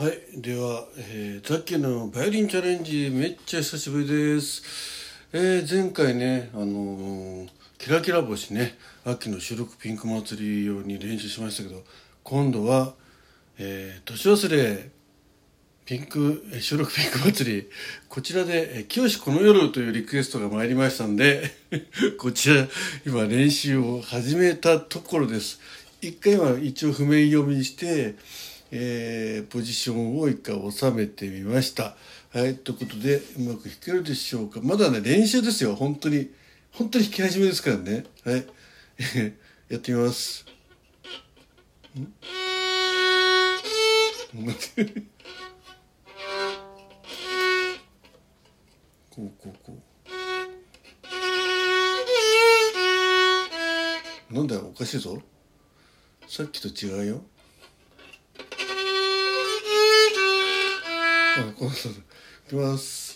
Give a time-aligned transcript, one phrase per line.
[0.00, 4.62] はいでは、えー、さっきのバイオリンチャレンジめっちゃ久しぶりです。
[5.32, 11.82] えー、前回ねあのー、キラキラ星ね秋の収録ピンク祭り用に練習しましたけど
[12.22, 12.94] 今度は、
[13.58, 14.88] えー、年忘れ
[15.84, 17.68] ピンクえ収録ピンク祭り。
[18.08, 21.50] こちらで「清この夜」というリクエストが参りましたんで
[22.18, 22.68] こちら
[23.04, 25.58] 今練習を始めたところです。
[26.00, 28.14] 一回は一応譜面読みして、
[28.70, 31.96] えー、ポジションを一回収めてみました。
[32.32, 34.60] はいということでうまく弾けるでしょうか。
[34.62, 35.74] まだね練習ですよ。
[35.74, 36.30] 本当に。
[36.72, 38.04] 本当に弾き始めですからね。
[38.24, 38.46] はい。
[39.68, 40.44] やってみます。
[41.98, 42.12] ん？
[49.10, 49.78] こうこうこ
[54.30, 54.34] う。
[54.34, 55.20] なんだよおかしいぞ。
[56.28, 57.22] さっきと違うよ。
[61.38, 61.74] あこのい
[62.48, 63.07] きます。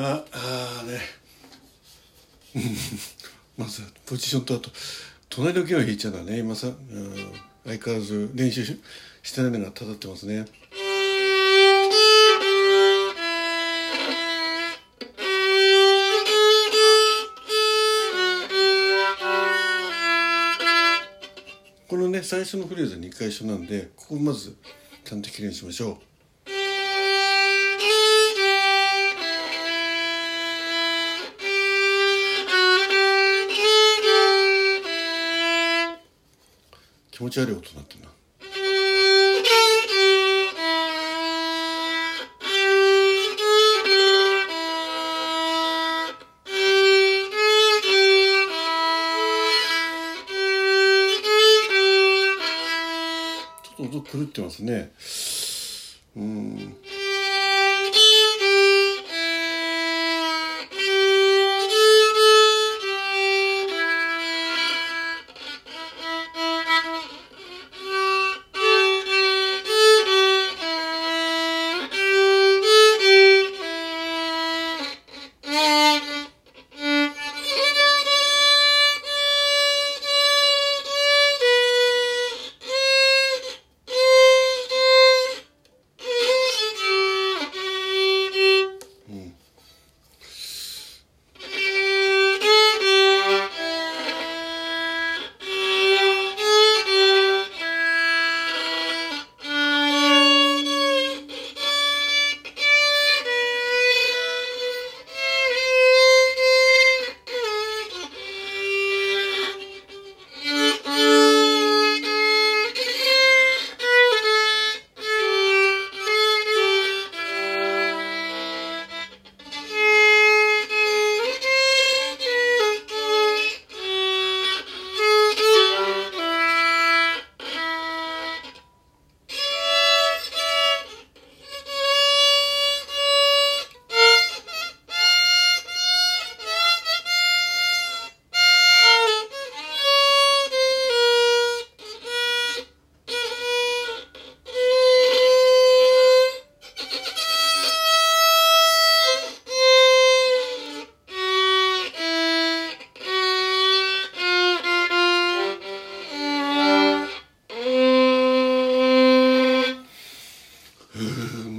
[0.00, 0.24] あ
[0.82, 1.00] あね
[3.58, 4.70] まずポジションとあと
[5.28, 7.32] 隣の弦を弾いちゃうんだね今さ、うん、
[7.64, 10.46] 相変わらず練習してないのがたたってますね。
[21.88, 24.54] このね最初のフレーズ2回一緒なんでここまず
[25.04, 26.17] ちゃんときれいにしましょう。
[37.28, 38.08] 持ち悪い音になってるな。
[53.62, 54.92] ちょっと音狂ってますね。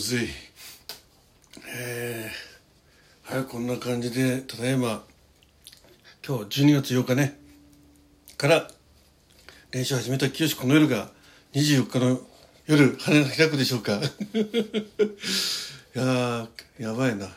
[0.00, 0.28] ずい。
[1.76, 5.04] えー、はいこんな感じでただいま
[6.26, 7.38] 今日12月8日ね。
[8.38, 8.70] から
[9.70, 11.10] 練習を始めた清この夜が
[11.52, 12.20] 24日の
[12.66, 14.00] 夜羽が開くでしょうか。
[14.00, 16.48] いや
[16.78, 17.28] やばいな。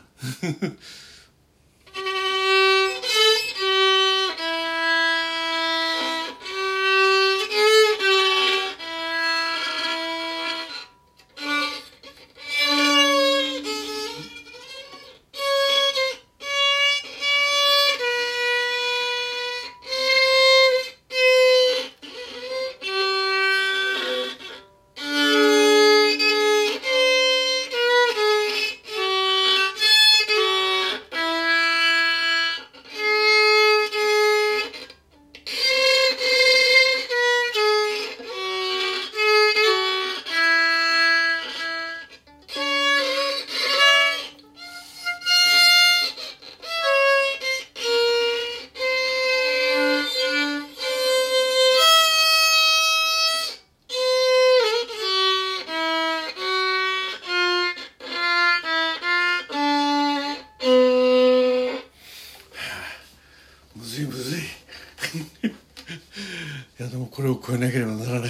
[67.44, 68.30] を超えなければならない。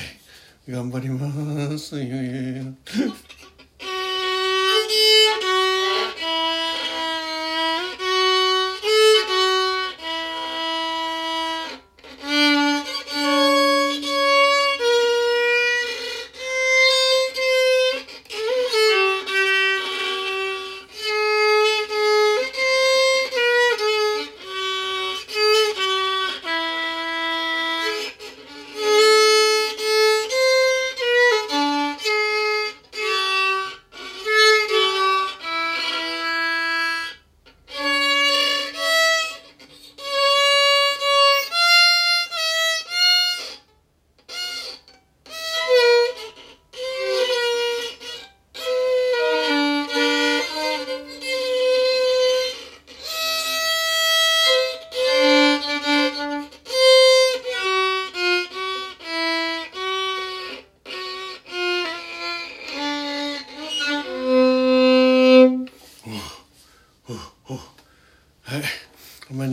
[0.68, 2.02] 頑張ります。
[2.02, 2.64] いやいやいや。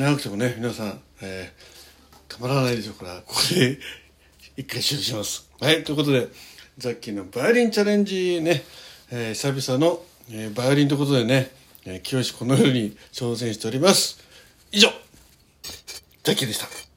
[0.00, 3.78] 長くてもね、皆さん、えー、たまらないでしょうから、ここで
[4.56, 5.46] 一回終了します。
[5.60, 5.84] はい。
[5.84, 6.26] ということで、
[6.78, 8.64] ザッキーのバイオリンチャレンジね、
[9.10, 11.50] えー、久々の、えー、バイオリンということでね、
[11.84, 14.18] えー、清このように挑戦しております。
[14.72, 14.88] 以上、
[16.24, 16.89] ザッキーでした。